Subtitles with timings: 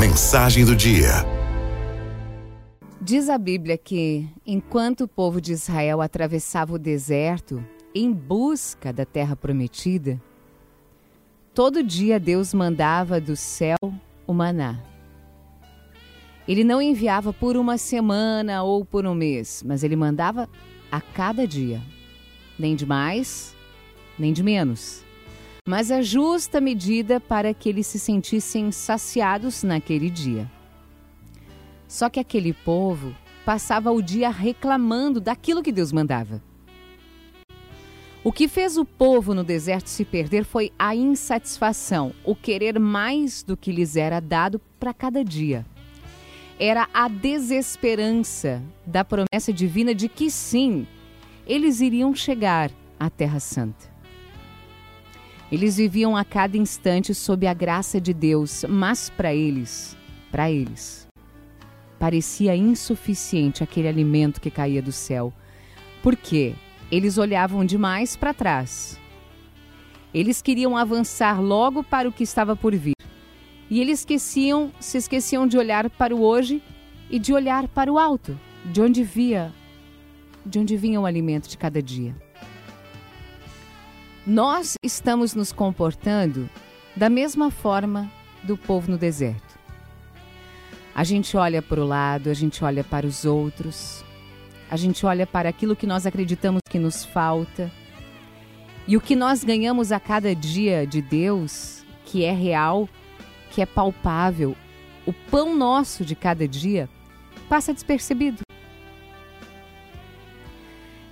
[0.00, 1.10] Mensagem do dia.
[3.02, 7.62] Diz a Bíblia que, enquanto o povo de Israel atravessava o deserto
[7.94, 10.18] em busca da terra prometida,
[11.52, 13.76] todo dia Deus mandava do céu
[14.26, 14.80] o maná.
[16.48, 20.48] Ele não enviava por uma semana ou por um mês, mas ele mandava
[20.90, 21.82] a cada dia.
[22.58, 23.54] Nem de mais,
[24.18, 25.04] nem de menos.
[25.70, 30.50] Mas a justa medida para que eles se sentissem saciados naquele dia.
[31.86, 36.42] Só que aquele povo passava o dia reclamando daquilo que Deus mandava.
[38.24, 43.44] O que fez o povo no deserto se perder foi a insatisfação, o querer mais
[43.44, 45.64] do que lhes era dado para cada dia.
[46.58, 50.84] Era a desesperança da promessa divina de que sim,
[51.46, 53.89] eles iriam chegar à Terra Santa.
[55.50, 59.96] Eles viviam a cada instante sob a graça de Deus, mas para eles,
[60.30, 61.08] para eles,
[61.98, 65.32] parecia insuficiente aquele alimento que caía do céu.
[66.04, 66.54] Por quê?
[66.90, 68.98] Eles olhavam demais para trás.
[70.14, 72.94] Eles queriam avançar logo para o que estava por vir.
[73.68, 76.62] E eles esqueciam, se esqueciam de olhar para o hoje
[77.10, 79.52] e de olhar para o alto, de onde via,
[80.46, 82.14] de onde vinha o alimento de cada dia.
[84.30, 86.48] Nós estamos nos comportando
[86.94, 88.08] da mesma forma
[88.44, 89.58] do povo no deserto.
[90.94, 94.04] A gente olha para o lado, a gente olha para os outros,
[94.70, 97.72] a gente olha para aquilo que nós acreditamos que nos falta.
[98.86, 102.88] E o que nós ganhamos a cada dia de Deus, que é real,
[103.50, 104.56] que é palpável,
[105.04, 106.88] o pão nosso de cada dia,
[107.48, 108.42] passa despercebido.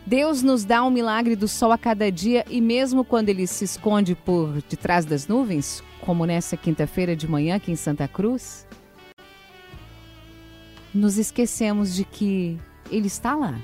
[0.09, 3.65] Deus nos dá um milagre do sol a cada dia e mesmo quando ele se
[3.65, 8.67] esconde por detrás das nuvens, como nessa quinta-feira de manhã aqui em Santa Cruz,
[10.95, 12.59] nos esquecemos de que
[12.91, 13.61] ele está lá.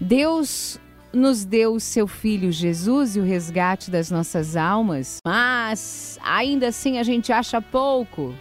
[0.00, 0.80] Deus
[1.12, 6.96] nos deu o seu filho Jesus e o resgate das nossas almas, mas ainda assim
[6.96, 8.34] a gente acha pouco.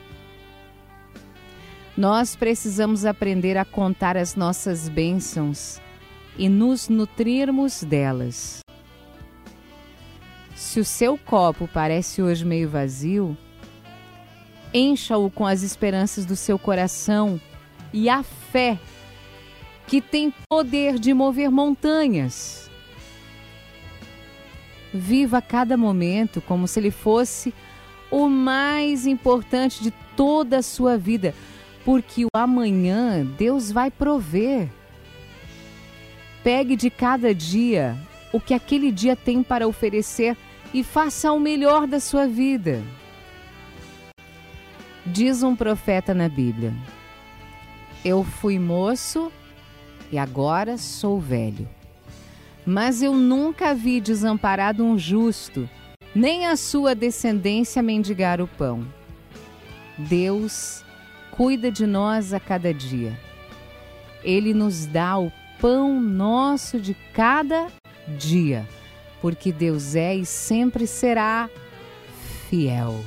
[1.97, 5.81] Nós precisamos aprender a contar as nossas bênçãos
[6.37, 8.61] e nos nutrirmos delas.
[10.55, 13.37] Se o seu copo parece hoje meio vazio,
[14.73, 17.39] encha-o com as esperanças do seu coração
[17.91, 18.79] e a fé
[19.85, 22.69] que tem poder de mover montanhas.
[24.93, 27.53] Viva cada momento como se ele fosse
[28.09, 31.33] o mais importante de toda a sua vida,
[31.83, 34.69] porque o amanhã Deus vai prover.
[36.43, 37.95] Pegue de cada dia
[38.33, 40.37] o que aquele dia tem para oferecer
[40.73, 42.81] e faça o melhor da sua vida.
[45.05, 46.73] Diz um profeta na Bíblia:
[48.05, 49.31] Eu fui moço
[50.11, 51.67] e agora sou velho.
[52.65, 55.67] Mas eu nunca vi desamparado um justo,
[56.13, 58.85] nem a sua descendência mendigar o pão.
[59.97, 60.83] Deus
[61.31, 63.17] cuida de nós a cada dia.
[64.23, 67.67] Ele nos dá o pão nosso de cada
[68.07, 68.67] dia,
[69.21, 71.49] porque Deus é e sempre será
[72.49, 73.03] fiel.